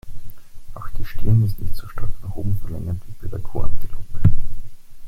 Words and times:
Auch 0.73 0.89
die 0.97 1.05
Stirn 1.05 1.45
ist 1.45 1.59
nicht 1.61 1.75
so 1.75 1.87
stark 1.87 2.09
nach 2.23 2.35
oben 2.35 2.57
verlängert 2.57 2.97
wie 3.05 3.11
bei 3.21 3.27
der 3.27 3.39
Kuhantilope. 3.39 4.19